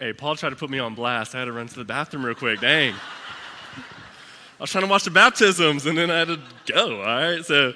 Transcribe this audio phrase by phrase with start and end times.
[0.00, 1.34] Hey, Paul tried to put me on blast.
[1.34, 2.60] I had to run to the bathroom real quick.
[2.60, 2.94] Dang.
[2.94, 6.38] I was trying to watch the baptisms and then I had to
[6.72, 7.00] go.
[7.00, 7.44] All right.
[7.44, 7.70] So,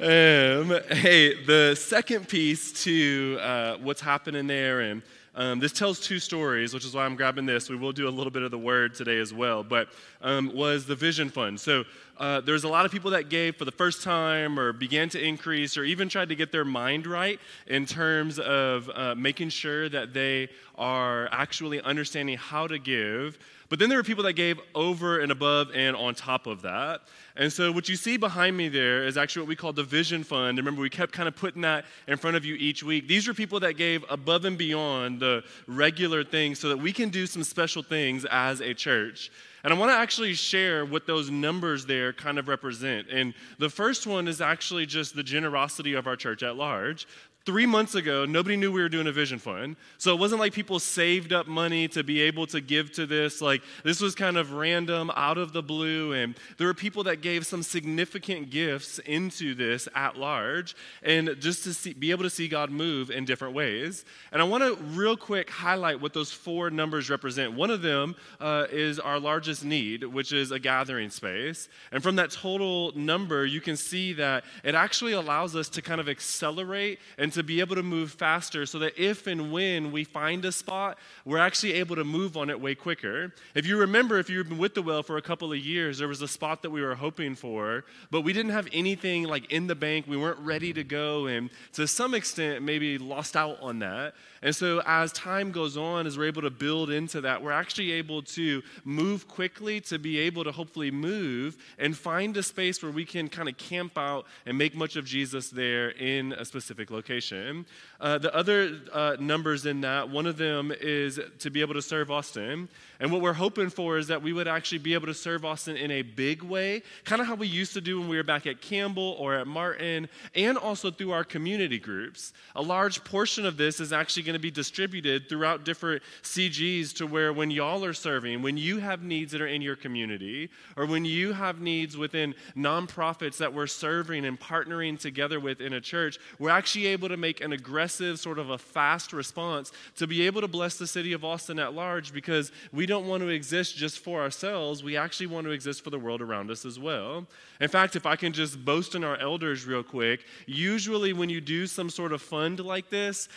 [0.00, 5.02] um, hey, the second piece to uh, what's happening there, and
[5.38, 7.70] um, this tells two stories, which is why I'm grabbing this.
[7.70, 9.88] We will do a little bit of the word today as well, but
[10.20, 11.60] um, was the Vision Fund.
[11.60, 11.84] So,
[12.16, 15.24] uh, there's a lot of people that gave for the first time or began to
[15.24, 19.88] increase or even tried to get their mind right in terms of uh, making sure
[19.88, 23.38] that they are actually understanding how to give.
[23.68, 27.02] But then there were people that gave over and above and on top of that.
[27.36, 30.24] And so what you see behind me there is actually what we call the Vision
[30.24, 30.56] Fund.
[30.56, 33.06] Remember, we kept kind of putting that in front of you each week.
[33.06, 37.10] These are people that gave above and beyond the regular things so that we can
[37.10, 39.30] do some special things as a church.
[39.64, 43.08] And I want to actually share what those numbers there kind of represent.
[43.10, 47.06] And the first one is actually just the generosity of our church at large
[47.48, 49.74] three months ago, nobody knew we were doing a vision fund.
[49.96, 53.40] So it wasn't like people saved up money to be able to give to this.
[53.40, 56.12] Like, this was kind of random, out of the blue.
[56.12, 61.64] And there were people that gave some significant gifts into this at large, and just
[61.64, 64.04] to see, be able to see God move in different ways.
[64.30, 67.54] And I want to real quick highlight what those four numbers represent.
[67.54, 71.70] One of them uh, is our largest need, which is a gathering space.
[71.92, 75.98] And from that total number, you can see that it actually allows us to kind
[75.98, 80.04] of accelerate and to be able to move faster so that if and when we
[80.04, 83.32] find a spot, we're actually able to move on it way quicker.
[83.54, 86.08] If you remember, if you've been with the well for a couple of years, there
[86.08, 89.66] was a spot that we were hoping for, but we didn't have anything like in
[89.66, 90.06] the bank.
[90.08, 94.14] We weren't ready to go, and to some extent, maybe lost out on that.
[94.42, 97.92] And so, as time goes on, as we're able to build into that, we're actually
[97.92, 102.92] able to move quickly to be able to hopefully move and find a space where
[102.92, 106.90] we can kind of camp out and make much of Jesus there in a specific
[106.90, 107.66] location.
[108.00, 111.82] Uh, the other uh, numbers in that, one of them is to be able to
[111.82, 112.68] serve Austin.
[113.00, 115.76] And what we're hoping for is that we would actually be able to serve Austin
[115.76, 118.46] in a big way, kind of how we used to do when we were back
[118.46, 122.32] at Campbell or at Martin, and also through our community groups.
[122.56, 127.06] A large portion of this is actually going to be distributed throughout different CGs to
[127.06, 130.84] where when y'all are serving, when you have needs that are in your community, or
[130.84, 135.80] when you have needs within nonprofits that we're serving and partnering together with in a
[135.80, 140.26] church, we're actually able to make an aggressive, sort of a fast response to be
[140.26, 143.76] able to bless the city of Austin at large because we don't want to exist
[143.76, 144.84] just for ourselves.
[144.84, 147.26] We actually want to exist for the world around us as well.
[147.60, 151.40] In fact, if I can just boast in our elders real quick, usually when you
[151.40, 153.28] do some sort of fund like this,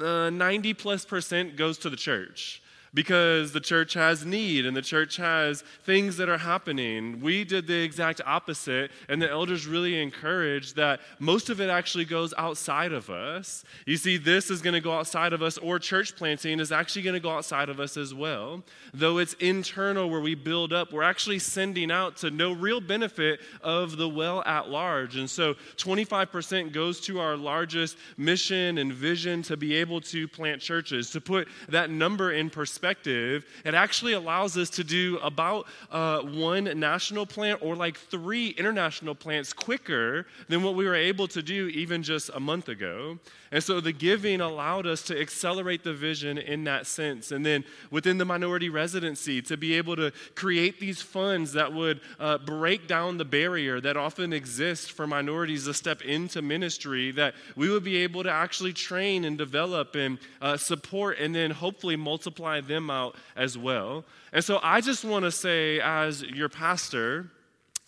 [0.00, 2.62] uh, 90 plus percent goes to the church
[2.94, 7.20] because the church has need and the church has things that are happening.
[7.20, 12.04] We did the exact opposite, and the elders really encouraged that most of it actually
[12.04, 13.64] goes outside of us.
[13.86, 17.02] You see, this is going to go outside of us, or church planting is actually
[17.02, 18.62] going to go outside of us as well.
[18.94, 23.40] Though it's internal where we build up, we're actually sending out to no real benefit
[23.62, 25.16] of the well at large.
[25.16, 30.60] And so 25% goes to our largest mission and vision to be able to plant
[30.60, 31.10] churches.
[31.10, 36.20] To put that number in perspective, perspective, it actually allows us to do about uh,
[36.20, 41.42] one national plant or like three international plants quicker than what we were able to
[41.42, 43.18] do even just a month ago.
[43.50, 47.32] And so the giving allowed us to accelerate the vision in that sense.
[47.32, 52.00] And then within the minority residency, to be able to create these funds that would
[52.20, 57.34] uh, break down the barrier that often exists for minorities to step into ministry, that
[57.56, 61.96] we would be able to actually train and develop and uh, support and then hopefully
[61.96, 64.04] multiply them out as well.
[64.32, 67.30] And so I just want to say, as your pastor,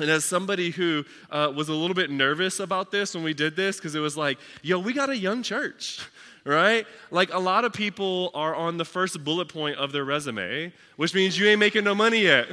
[0.00, 3.56] and as somebody who uh, was a little bit nervous about this when we did
[3.56, 6.00] this, because it was like, yo, we got a young church,
[6.44, 6.86] right?
[7.10, 11.14] Like a lot of people are on the first bullet point of their resume, which
[11.14, 12.48] means you ain't making no money yet.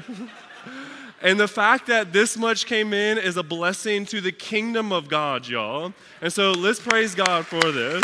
[1.22, 5.08] and the fact that this much came in is a blessing to the kingdom of
[5.08, 5.94] God, y'all.
[6.22, 8.04] And so let's praise God for this.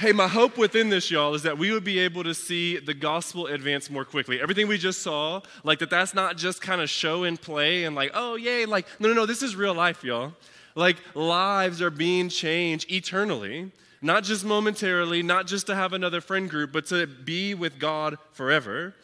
[0.00, 2.94] Hey, my hope within this, y'all, is that we would be able to see the
[2.94, 4.40] gospel advance more quickly.
[4.40, 7.94] Everything we just saw, like that, that's not just kind of show and play and
[7.94, 8.64] like, oh, yay.
[8.64, 10.32] Like, no, no, no, this is real life, y'all.
[10.74, 16.48] Like, lives are being changed eternally, not just momentarily, not just to have another friend
[16.48, 18.94] group, but to be with God forever.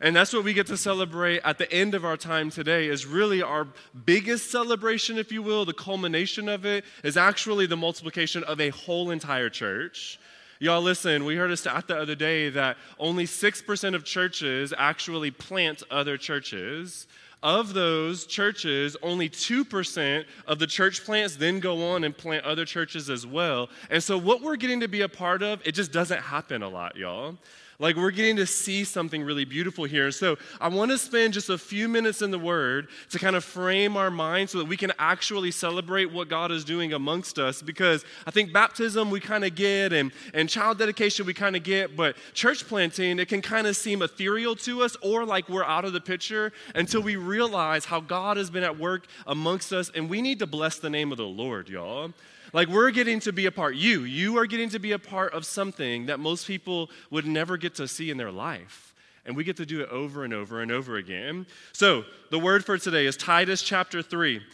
[0.00, 3.06] And that's what we get to celebrate at the end of our time today is
[3.06, 3.66] really our
[4.06, 5.64] biggest celebration, if you will.
[5.64, 10.20] The culmination of it is actually the multiplication of a whole entire church.
[10.60, 15.30] Y'all, listen, we heard a stat the other day that only 6% of churches actually
[15.30, 17.06] plant other churches.
[17.42, 22.64] of those churches, only 2% of the church plants then go on and plant other
[22.64, 23.68] churches as well.
[23.90, 26.68] And so, what we're getting to be a part of, it just doesn't happen a
[26.70, 27.36] lot, y'all.
[27.78, 30.10] Like, we're getting to see something really beautiful here.
[30.10, 33.44] So, I want to spend just a few minutes in the Word to kind of
[33.44, 37.62] frame our mind so that we can actually celebrate what God is doing amongst us.
[37.62, 41.62] Because I think baptism we kind of get, and, and child dedication we kind of
[41.62, 45.64] get, but church planting, it can kind of seem ethereal to us or like we're
[45.64, 49.90] out of the picture until we realize how God has been at work amongst us.
[49.94, 52.12] And we need to bless the name of the Lord, y'all.
[52.54, 55.34] Like we're getting to be a part, you, you are getting to be a part
[55.34, 58.94] of something that most people would never get to see in their life.
[59.26, 61.46] And we get to do it over and over and over again.
[61.72, 64.36] So the word for today is Titus chapter 3.
[64.36, 64.44] It's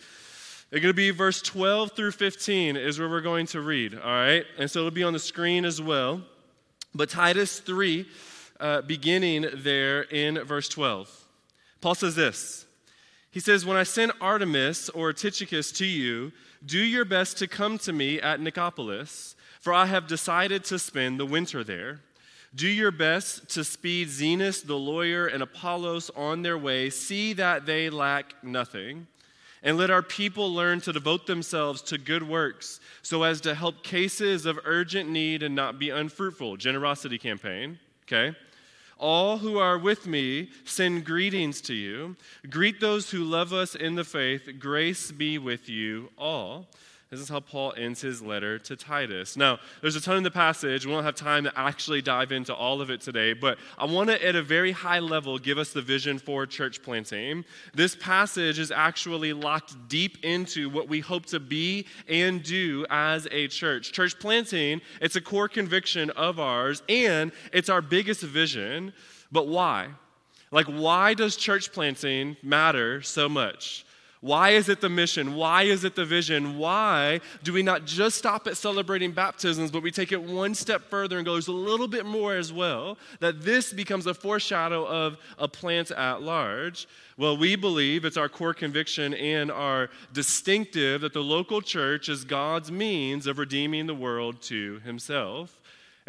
[0.71, 4.47] going to be verse 12 through 15 is where we're going to read, all right?
[4.57, 6.23] And so it'll be on the screen as well.
[6.95, 8.07] But Titus 3,
[8.61, 11.27] uh, beginning there in verse 12.
[11.83, 12.65] Paul says this
[13.31, 16.33] He says, When I send Artemas or Tychicus to you,
[16.65, 21.19] do your best to come to me at Nicopolis, for I have decided to spend
[21.19, 22.01] the winter there.
[22.55, 26.91] Do your best to speed Zenas the lawyer and Apollos on their way.
[26.91, 29.07] See that they lack nothing.
[29.63, 33.85] And let our people learn to devote themselves to good works so as to help
[33.85, 36.57] cases of urgent need and not be unfruitful.
[36.57, 38.35] Generosity campaign, okay?
[39.01, 42.17] All who are with me send greetings to you.
[42.51, 44.47] Greet those who love us in the faith.
[44.59, 46.69] Grace be with you all.
[47.11, 49.37] This is how Paul ends his letter to Titus.
[49.37, 50.87] Now, there's a ton in the passage.
[50.87, 54.11] We don't have time to actually dive into all of it today, but I want
[54.11, 57.45] to, at a very high level, give us the vision for church planting.
[57.75, 63.27] This passage is actually locked deep into what we hope to be and do as
[63.33, 63.91] a church.
[63.91, 68.93] Church planting, it's a core conviction of ours, and it's our biggest vision.
[69.33, 69.89] But why?
[70.53, 73.85] Like, why does church planting matter so much?
[74.23, 75.35] Why is it the mission?
[75.35, 76.59] Why is it the vision?
[76.59, 80.91] Why do we not just stop at celebrating baptisms, but we take it one step
[80.91, 82.99] further and go, there's a little bit more as well?
[83.21, 86.87] That this becomes a foreshadow of a plant at large.
[87.17, 92.25] Well, we believe it's our core conviction and our distinctive that the local church is
[92.25, 95.60] God's means of redeeming the world to himself.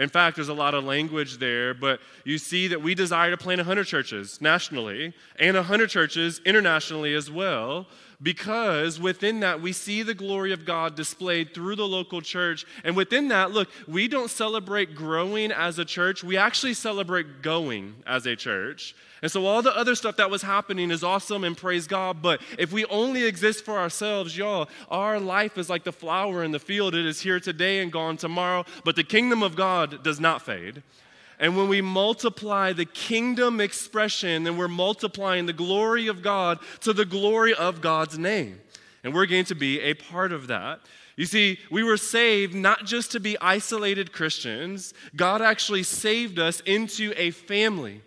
[0.01, 3.37] In fact, there's a lot of language there, but you see that we desire to
[3.37, 7.85] plant 100 churches nationally and 100 churches internationally as well,
[8.21, 12.65] because within that we see the glory of God displayed through the local church.
[12.83, 17.95] And within that, look, we don't celebrate growing as a church, we actually celebrate going
[18.05, 18.95] as a church.
[19.21, 22.23] And so all the other stuff that was happening is awesome and praise God.
[22.23, 26.51] But if we only exist for ourselves, y'all, our life is like the flower in
[26.51, 26.95] the field.
[26.95, 28.65] It is here today and gone tomorrow.
[28.83, 30.81] But the kingdom of God does not fade.
[31.41, 36.93] And when we multiply the kingdom expression, then we're multiplying the glory of God to
[36.93, 38.61] the glory of God's name.
[39.03, 40.79] And we're going to be a part of that.
[41.17, 46.61] You see, we were saved not just to be isolated Christians, God actually saved us
[46.61, 48.01] into a family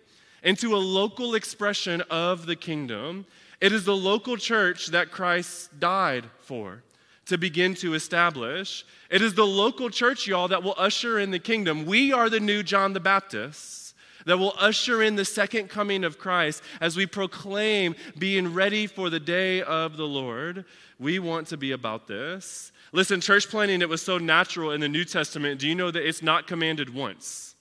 [0.45, 3.25] into a local expression of the kingdom.
[3.59, 6.83] It is the local church that Christ died for
[7.25, 8.85] to begin to establish.
[9.09, 11.85] It is the local church, y'all, that will usher in the kingdom.
[11.85, 13.85] We are the new John the Baptist
[14.25, 19.09] that will usher in the second coming of Christ as we proclaim being ready for
[19.09, 20.65] the day of the Lord.
[20.99, 22.71] We want to be about this.
[22.91, 25.59] Listen, church planting, it was so natural in the New Testament.
[25.59, 27.54] Do you know that it's not commanded once?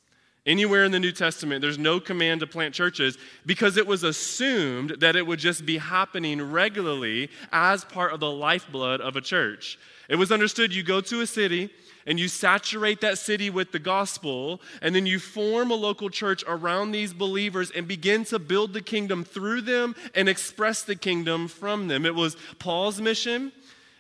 [0.46, 4.96] Anywhere in the New Testament, there's no command to plant churches because it was assumed
[5.00, 9.78] that it would just be happening regularly as part of the lifeblood of a church.
[10.08, 11.70] It was understood you go to a city
[12.06, 16.44] and you saturate that city with the gospel, and then you form a local church
[16.46, 21.48] around these believers and begin to build the kingdom through them and express the kingdom
[21.48, 22.04] from them.
[22.04, 23.52] It was Paul's mission.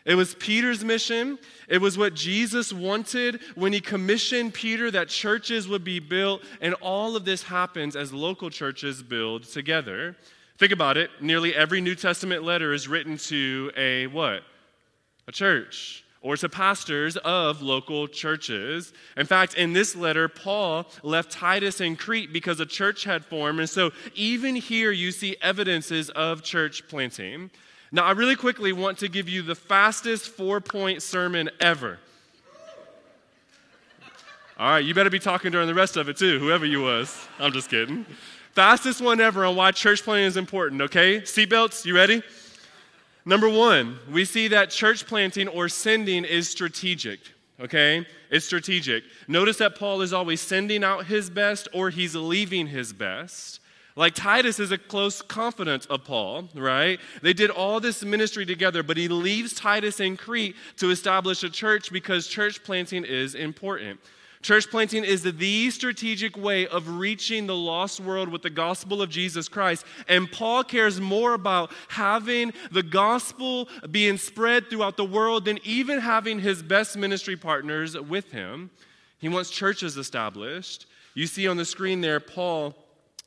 [0.04, 1.38] It was Peter's mission.
[1.66, 6.42] It was what Jesus wanted when he commissioned Peter that churches would be built.
[6.60, 10.16] And all of this happens as local churches build together.
[10.58, 11.10] Think about it.
[11.20, 14.42] Nearly every New Testament letter is written to a what?
[15.26, 18.94] A church or to pastors of local churches.
[19.16, 23.60] In fact, in this letter, Paul left Titus in Crete because a church had formed.
[23.60, 27.50] And so, even here, you see evidences of church planting.
[27.94, 32.00] Now, I really quickly want to give you the fastest four point sermon ever.
[34.58, 37.16] All right, you better be talking during the rest of it too, whoever you was.
[37.38, 38.04] I'm just kidding.
[38.50, 41.20] Fastest one ever on why church planting is important, okay?
[41.20, 42.20] Seatbelts, you ready?
[43.24, 47.20] Number one, we see that church planting or sending is strategic,
[47.60, 48.04] okay?
[48.28, 49.04] It's strategic.
[49.28, 53.60] Notice that Paul is always sending out his best or he's leaving his best.
[53.96, 56.98] Like Titus is a close confidant of Paul, right?
[57.22, 61.50] They did all this ministry together, but he leaves Titus in Crete to establish a
[61.50, 64.00] church because church planting is important.
[64.42, 69.08] Church planting is the strategic way of reaching the lost world with the gospel of
[69.08, 69.86] Jesus Christ.
[70.06, 75.98] And Paul cares more about having the gospel being spread throughout the world than even
[75.98, 78.70] having his best ministry partners with him.
[79.18, 80.86] He wants churches established.
[81.14, 82.74] You see on the screen there, Paul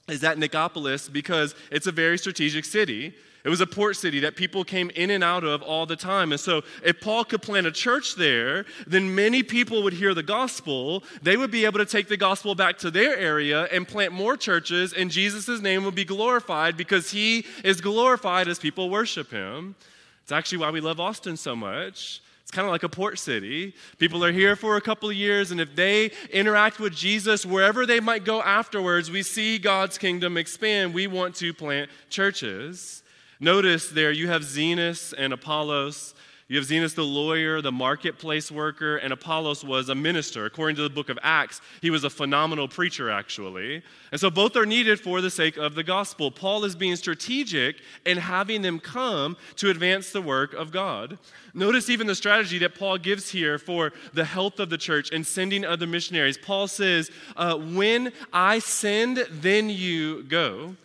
[0.08, 3.14] is at Nicopolis because it's a very strategic city.
[3.44, 6.32] It was a port city that people came in and out of all the time.
[6.32, 10.24] And so, if Paul could plant a church there, then many people would hear the
[10.24, 11.04] gospel.
[11.22, 14.36] They would be able to take the gospel back to their area and plant more
[14.36, 19.76] churches, and Jesus' name would be glorified because he is glorified as people worship him.
[20.24, 22.22] It's actually why we love Austin so much.
[22.48, 23.74] It's kind of like a port city.
[23.98, 27.86] People are here for a couple of years, and if they interact with Jesus wherever
[27.86, 30.94] they might go afterwards, we see God's kingdom expand.
[30.94, 33.04] We want to plant churches.
[33.42, 36.16] Notice there you have Zenas and Apollos.
[36.50, 40.46] You have Zenas the lawyer, the marketplace worker, and Apollos was a minister.
[40.46, 43.84] According to the book of Acts, he was a phenomenal preacher, actually.
[44.14, 46.32] And so both are needed for the sake of the gospel.
[46.32, 51.18] Paul is being strategic in having them come to advance the work of God.
[51.54, 55.28] Notice even the strategy that Paul gives here for the health of the church and
[55.28, 56.38] sending other missionaries.
[56.38, 60.78] Paul says, uh, When I send, then you go.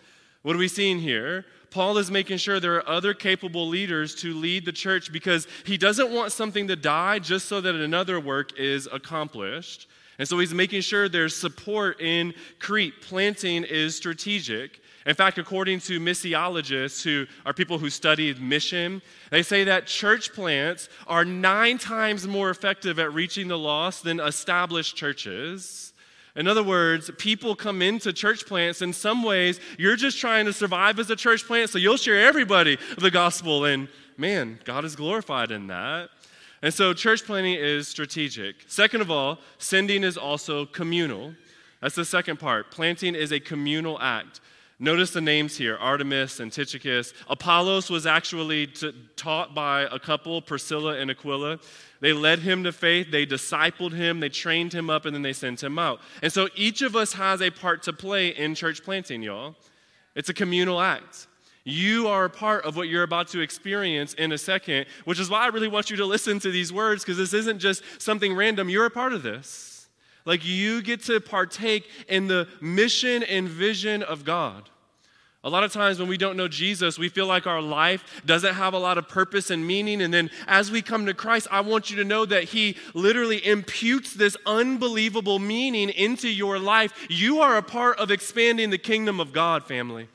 [0.42, 1.44] What are we seeing here?
[1.72, 5.78] Paul is making sure there are other capable leaders to lead the church because he
[5.78, 9.88] doesn't want something to die just so that another work is accomplished.
[10.18, 13.00] And so he's making sure there's support in Crete.
[13.00, 14.80] Planting is strategic.
[15.06, 20.32] In fact, according to missiologists, who are people who study mission, they say that church
[20.32, 25.91] plants are nine times more effective at reaching the lost than established churches.
[26.34, 30.52] In other words, people come into church plants in some ways, you're just trying to
[30.52, 34.96] survive as a church plant, so you'll share everybody the gospel, and man, God is
[34.96, 36.08] glorified in that.
[36.62, 38.56] And so, church planting is strategic.
[38.68, 41.34] Second of all, sending is also communal.
[41.80, 42.70] That's the second part.
[42.70, 44.40] Planting is a communal act.
[44.82, 47.14] Notice the names here Artemas and Tychicus.
[47.28, 51.60] Apollos was actually t- taught by a couple, Priscilla and Aquila.
[52.00, 55.34] They led him to faith, they discipled him, they trained him up, and then they
[55.34, 56.00] sent him out.
[56.20, 59.54] And so each of us has a part to play in church planting, y'all.
[60.16, 61.28] It's a communal act.
[61.62, 65.30] You are a part of what you're about to experience in a second, which is
[65.30, 68.34] why I really want you to listen to these words because this isn't just something
[68.34, 68.68] random.
[68.68, 69.86] You're a part of this.
[70.24, 74.70] Like you get to partake in the mission and vision of God.
[75.44, 78.54] A lot of times when we don't know Jesus, we feel like our life doesn't
[78.54, 80.00] have a lot of purpose and meaning.
[80.00, 83.44] And then as we come to Christ, I want you to know that He literally
[83.44, 86.92] imputes this unbelievable meaning into your life.
[87.10, 90.08] You are a part of expanding the kingdom of God, family.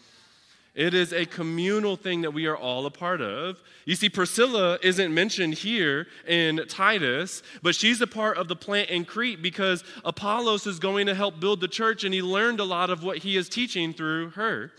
[0.74, 3.62] It is a communal thing that we are all a part of.
[3.84, 8.91] You see, Priscilla isn't mentioned here in Titus, but she's a part of the plant
[8.91, 12.63] in Crete because Apollos is going to help build the church, and he learned a
[12.63, 14.72] lot of what he is teaching through her.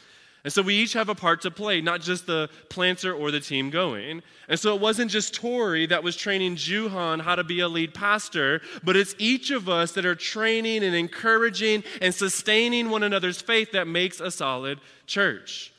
[0.44, 3.40] And so we each have a part to play, not just the planter or the
[3.40, 4.22] team going.
[4.48, 7.92] And so it wasn't just Tori that was training Juhan how to be a lead
[7.92, 13.40] pastor, but it's each of us that are training and encouraging and sustaining one another's
[13.40, 15.72] faith that makes a solid church.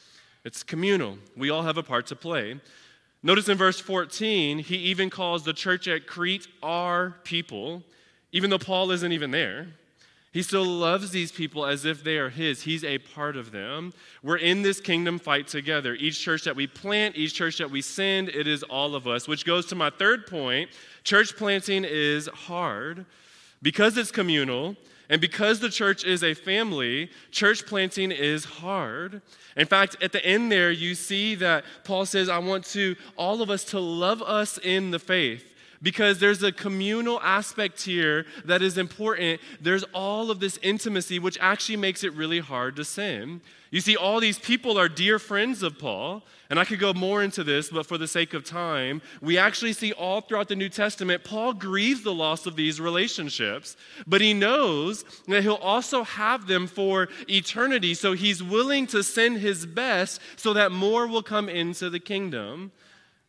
[0.44, 1.18] It's communal.
[1.38, 2.60] We all have a part to play.
[3.24, 7.84] Notice in verse 14, he even calls the church at Crete our people,
[8.32, 9.68] even though Paul isn't even there.
[10.32, 12.62] He still loves these people as if they are his.
[12.62, 13.94] He's a part of them.
[14.22, 15.96] We're in this kingdom fight together.
[15.96, 19.28] Each church that we plant, each church that we send, it is all of us.
[19.28, 20.70] Which goes to my third point
[21.04, 23.06] church planting is hard.
[23.62, 24.78] Because it's communal,
[25.10, 29.22] and because the church is a family, church planting is hard.
[29.58, 33.42] In fact, at the end there, you see that Paul says, I want to all
[33.42, 35.49] of us to love us in the faith
[35.82, 39.40] because there's a communal aspect here that is important.
[39.62, 43.42] There's all of this intimacy, which actually makes it really hard to sin.
[43.72, 47.22] You see, all these people are dear friends of Paul, and I could go more
[47.22, 50.70] into this, but for the sake of time, we actually see all throughout the New
[50.70, 56.48] Testament, Paul grieves the loss of these relationships, but he knows that he'll also have
[56.48, 61.48] them for eternity, so he's willing to send his best so that more will come
[61.48, 62.72] into the kingdom.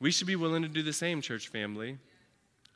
[0.00, 1.98] We should be willing to do the same, church family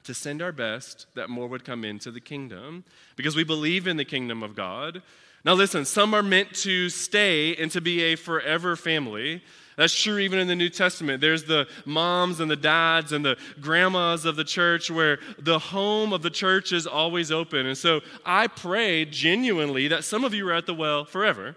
[0.04, 2.84] to send our best that more would come into the kingdom
[3.16, 5.02] because we believe in the kingdom of God.
[5.44, 9.42] Now, listen, some are meant to stay and to be a forever family.
[9.76, 11.20] That's true even in the New Testament.
[11.20, 16.12] There's the moms and the dads and the grandmas of the church where the home
[16.12, 17.66] of the church is always open.
[17.66, 21.56] And so I pray genuinely that some of you are at the well forever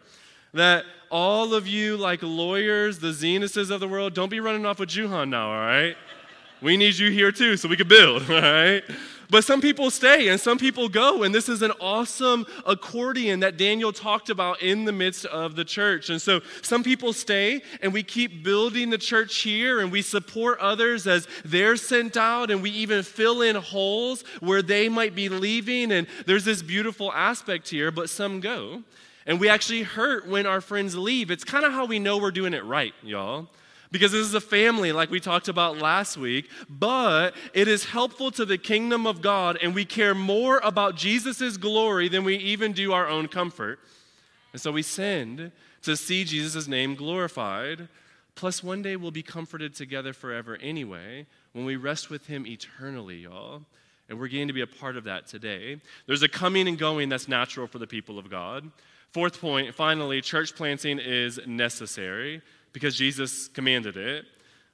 [0.53, 4.79] that all of you, like lawyers, the Zenuses of the world, don't be running off
[4.79, 5.95] with Juhan now, all right?
[6.61, 8.83] We need you here too so we can build, right?
[9.29, 11.23] But some people stay and some people go.
[11.23, 15.65] And this is an awesome accordion that Daniel talked about in the midst of the
[15.65, 16.09] church.
[16.09, 20.59] And so some people stay and we keep building the church here and we support
[20.59, 25.27] others as they're sent out and we even fill in holes where they might be
[25.29, 25.91] leaving.
[25.91, 28.83] And there's this beautiful aspect here, but some go.
[29.25, 31.31] And we actually hurt when our friends leave.
[31.31, 33.47] It's kind of how we know we're doing it right, y'all
[33.91, 38.31] because this is a family like we talked about last week, but it is helpful
[38.31, 42.73] to the kingdom of God, and we care more about Jesus' glory than we even
[42.73, 43.79] do our own comfort.
[44.53, 45.51] And so we send
[45.83, 47.87] to see Jesus' name glorified.
[48.35, 53.17] Plus, one day we'll be comforted together forever anyway when we rest with Him eternally,
[53.17, 53.63] y'all.
[54.09, 55.81] And we're getting to be a part of that today.
[56.05, 58.69] There's a coming and going that's natural for the people of God.
[59.11, 62.41] Fourth point, finally, church planting is necessary
[62.77, 64.23] because Jesus commanded it.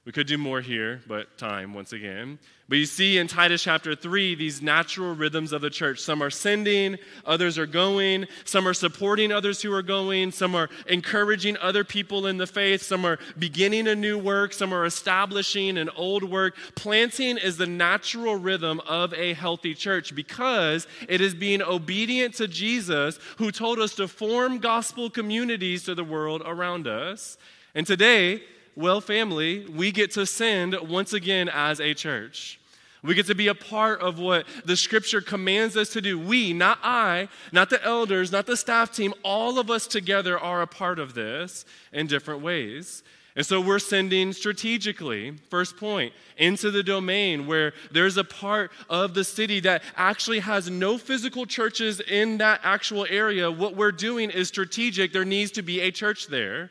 [0.04, 2.38] We could do more here, but time once again.
[2.68, 6.00] But you see in Titus chapter 3 these natural rhythms of the church.
[6.00, 10.68] Some are sending, others are going, some are supporting others who are going, some are
[10.88, 15.78] encouraging other people in the faith, some are beginning a new work, some are establishing
[15.78, 16.54] an old work.
[16.74, 22.46] Planting is the natural rhythm of a healthy church because it is being obedient to
[22.46, 27.38] Jesus who told us to form gospel communities to the world around us.
[27.74, 28.42] And today,
[28.76, 32.60] well, family, we get to send once again as a church.
[33.02, 36.18] We get to be a part of what the scripture commands us to do.
[36.18, 40.62] We, not I, not the elders, not the staff team, all of us together are
[40.62, 43.02] a part of this in different ways.
[43.36, 49.12] And so we're sending strategically, first point, into the domain where there's a part of
[49.12, 53.50] the city that actually has no physical churches in that actual area.
[53.50, 55.12] What we're doing is strategic.
[55.12, 56.70] There needs to be a church there.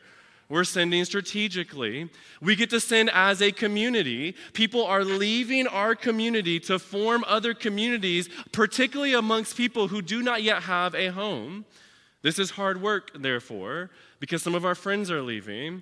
[0.53, 2.11] We're sending strategically.
[2.39, 4.35] We get to send as a community.
[4.53, 10.43] People are leaving our community to form other communities, particularly amongst people who do not
[10.43, 11.65] yet have a home.
[12.21, 13.89] This is hard work, therefore,
[14.19, 15.81] because some of our friends are leaving.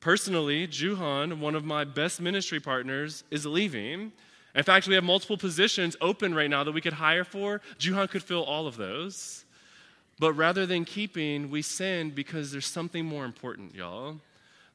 [0.00, 4.10] Personally, Juhan, one of my best ministry partners, is leaving.
[4.56, 7.60] In fact, we have multiple positions open right now that we could hire for.
[7.78, 9.44] Juhan could fill all of those.
[10.18, 14.16] But rather than keeping, we send because there's something more important, y'all.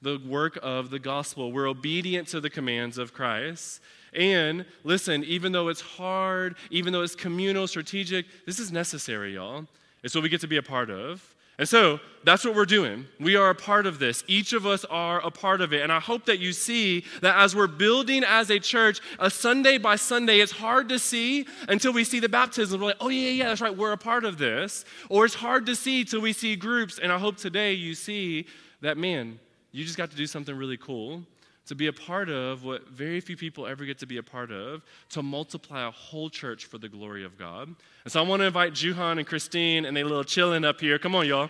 [0.02, 1.52] The work of the gospel.
[1.52, 3.82] We're obedient to the commands of Christ.
[4.14, 9.66] And listen, even though it's hard, even though it's communal, strategic, this is necessary, y'all.
[10.04, 11.33] It's what we get to be a part of.
[11.60, 13.06] And so that's what we're doing.
[13.20, 14.24] We are a part of this.
[14.28, 15.82] Each of us are a part of it.
[15.82, 19.78] And I hope that you see that as we're building as a church, a Sunday
[19.78, 22.80] by Sunday, it's hard to see until we see the baptism.
[22.80, 24.84] We're like, oh, yeah, yeah, that's right, we're a part of this.
[25.10, 26.98] Or it's hard to see till we see groups.
[26.98, 28.48] And I hope today you see
[28.82, 29.40] that, man,
[29.72, 31.24] you just got to do something really cool
[31.66, 34.52] to be a part of what very few people ever get to be a part
[34.52, 37.74] of, to multiply a whole church for the glory of God.
[38.04, 41.00] And so I want to invite Juhan and Christine and they little chilling up here.
[41.00, 41.50] Come on, y'all.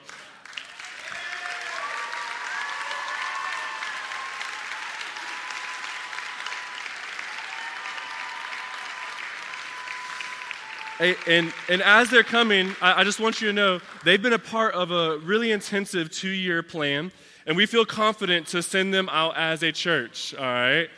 [11.28, 14.40] And, and as they're coming, I, I just want you to know they've been a
[14.40, 17.12] part of a really intensive two year plan
[17.46, 20.90] and we feel confident to send them out as a church, all right?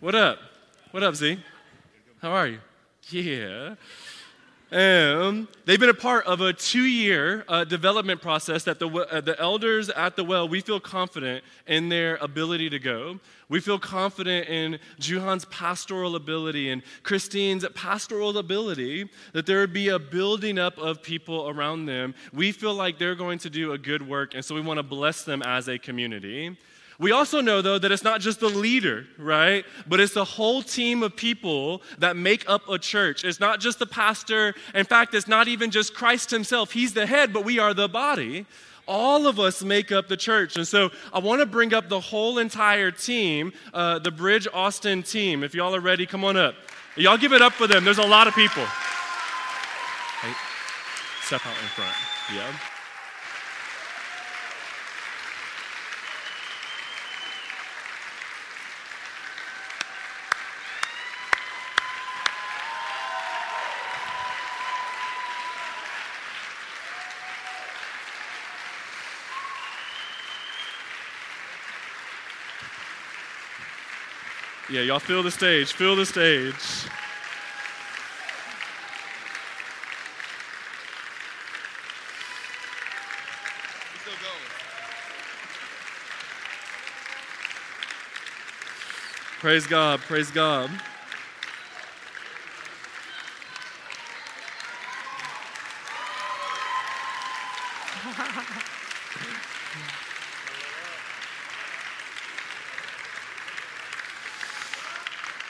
[0.00, 0.38] What up?
[0.90, 1.38] What up, Z?
[2.20, 2.58] How are you?
[3.10, 3.74] Yeah.
[4.72, 9.20] Um, they've been a part of a two year uh, development process that the, uh,
[9.20, 13.20] the elders at the well, we feel confident in their ability to go.
[13.48, 19.90] We feel confident in Juhan's pastoral ability and Christine's pastoral ability that there would be
[19.90, 22.16] a building up of people around them.
[22.32, 24.82] We feel like they're going to do a good work, and so we want to
[24.82, 26.56] bless them as a community.
[26.98, 29.64] We also know, though, that it's not just the leader, right?
[29.86, 33.22] But it's the whole team of people that make up a church.
[33.24, 34.54] It's not just the pastor.
[34.74, 36.72] In fact, it's not even just Christ himself.
[36.72, 38.46] He's the head, but we are the body.
[38.88, 40.56] All of us make up the church.
[40.56, 45.02] And so I want to bring up the whole entire team, uh, the Bridge Austin
[45.02, 45.44] team.
[45.44, 46.54] If y'all are ready, come on up.
[46.94, 47.84] Y'all give it up for them.
[47.84, 48.64] There's a lot of people.
[50.22, 50.32] Hey,
[51.20, 51.92] step out in front.
[52.34, 52.75] Yeah.
[74.68, 76.54] Yeah, y'all feel the stage, feel the stage.
[89.38, 90.68] Praise God, praise God.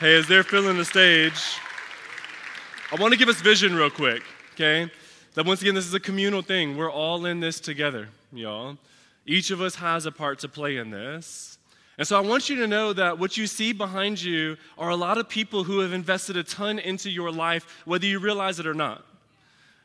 [0.06, 1.58] Hey, as they're filling the stage,
[2.92, 4.22] I want to give us vision real quick,
[4.54, 4.88] okay?
[5.34, 6.76] That once again, this is a communal thing.
[6.76, 8.78] We're all in this together, y'all.
[9.26, 11.58] Each of us has a part to play in this.
[11.98, 14.96] And so I want you to know that what you see behind you are a
[14.96, 18.66] lot of people who have invested a ton into your life, whether you realize it
[18.68, 19.04] or not.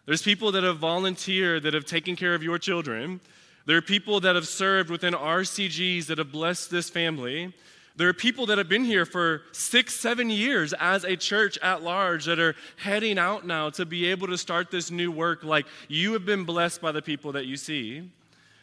[0.06, 3.22] There's people that have volunteered, that have taken care of your children.
[3.66, 7.54] There are people that have served within RCGs that have blessed this family.
[7.98, 11.84] There are people that have been here for six, seven years as a church at
[11.84, 15.44] large that are heading out now to be able to start this new work.
[15.44, 18.10] Like you have been blessed by the people that you see.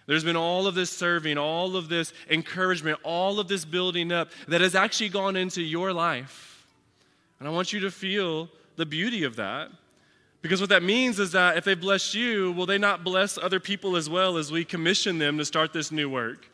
[0.07, 4.31] There's been all of this serving, all of this encouragement, all of this building up
[4.49, 6.67] that has actually gone into your life.
[7.39, 9.71] And I want you to feel the beauty of that.
[10.41, 13.61] Because what that means is that if they bless you, will they not bless other
[13.61, 16.49] people as well as we commission them to start this new work?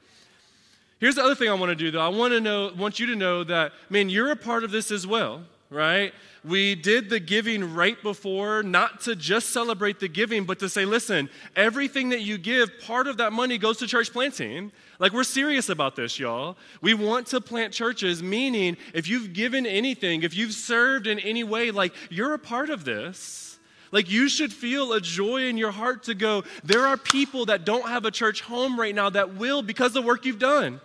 [1.05, 2.01] Here's the other thing I want to do though.
[2.01, 4.90] I want to know want you to know that man, you're a part of this
[4.90, 5.43] as well
[5.75, 6.14] right?
[6.45, 10.85] We did the giving right before, not to just celebrate the giving, but to say,
[10.85, 14.71] listen, everything that you give, part of that money goes to church planting.
[14.99, 16.57] Like, we're serious about this, y'all.
[16.81, 21.45] We want to plant churches, meaning if you've given anything, if you've served in any
[21.45, 23.59] way, like, you're a part of this.
[23.90, 27.64] Like, you should feel a joy in your heart to go, there are people that
[27.64, 30.81] don't have a church home right now that will because of the work you've done.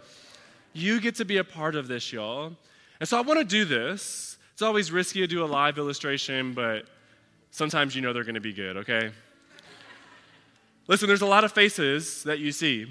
[0.79, 2.53] You get to be a part of this, y'all.
[2.99, 4.37] And so I want to do this.
[4.53, 6.85] It's always risky to do a live illustration, but
[7.51, 9.11] sometimes you know they're going to be good, okay?
[10.87, 12.87] Listen, there's a lot of faces that you see.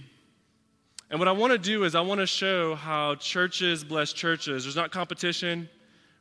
[1.10, 4.64] And what I want to do is I want to show how churches bless churches.
[4.64, 5.68] There's not competition,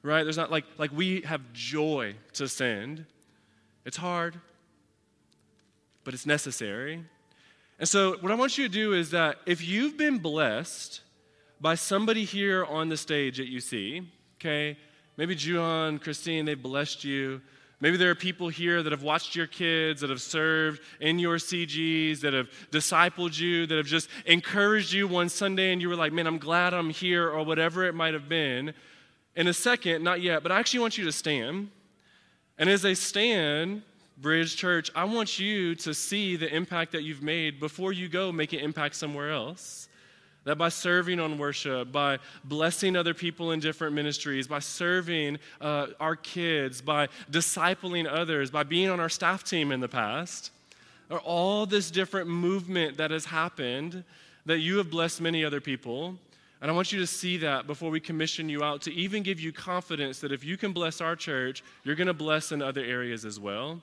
[0.01, 0.23] right?
[0.23, 3.05] There's not like like we have joy to send.
[3.85, 4.39] It's hard,
[6.03, 7.03] but it's necessary.
[7.79, 11.01] And so what I want you to do is that if you've been blessed
[11.59, 14.07] by somebody here on the stage that you see,
[14.39, 14.77] okay?
[15.17, 17.41] Maybe Juhan, Christine, they've blessed you.
[17.79, 21.37] Maybe there are people here that have watched your kids, that have served in your
[21.37, 25.95] CGs, that have discipled you, that have just encouraged you one Sunday and you were
[25.95, 28.73] like, man, I'm glad I'm here, or whatever it might have been.
[29.35, 31.69] In a second, not yet, but I actually want you to stand.
[32.57, 33.83] And as they stand,
[34.17, 38.31] Bridge Church, I want you to see the impact that you've made before you go
[38.31, 39.87] make an impact somewhere else.
[40.47, 45.87] That by serving on worship, by blessing other people in different ministries, by serving uh,
[45.99, 50.51] our kids, by discipling others, by being on our staff team in the past,
[51.09, 54.05] or all this different movement that has happened
[54.45, 56.15] that you have blessed many other people.
[56.61, 59.41] And I want you to see that before we commission you out to even give
[59.41, 62.85] you confidence that if you can bless our church, you're going to bless in other
[62.85, 63.81] areas as well.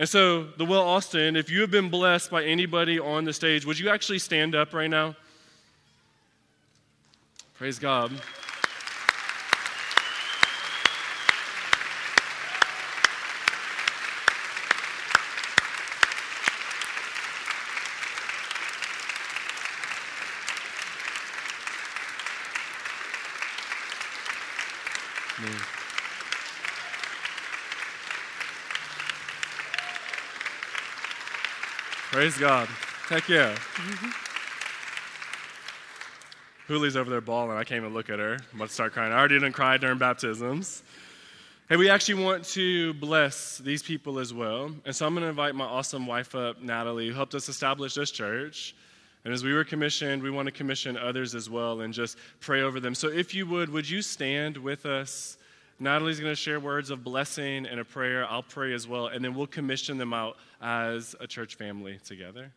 [0.00, 3.64] And so, the Well Austin, if you have been blessed by anybody on the stage,
[3.64, 5.14] would you actually stand up right now?
[7.60, 8.10] Praise God.
[32.10, 32.68] Praise God.
[33.08, 33.54] Heck yeah.
[33.54, 34.29] Mm-hmm.
[36.70, 37.56] Julie's over there bawling.
[37.56, 38.34] I can't even look at her.
[38.34, 39.12] I'm about to start crying.
[39.12, 40.84] I already didn't cry during baptisms.
[41.68, 44.70] Hey, we actually want to bless these people as well.
[44.84, 47.94] And so I'm going to invite my awesome wife up, Natalie, who helped us establish
[47.94, 48.76] this church.
[49.24, 52.62] And as we were commissioned, we want to commission others as well and just pray
[52.62, 52.94] over them.
[52.94, 55.38] So if you would, would you stand with us?
[55.80, 58.30] Natalie's going to share words of blessing and a prayer.
[58.30, 59.08] I'll pray as well.
[59.08, 62.52] And then we'll commission them out as a church family together.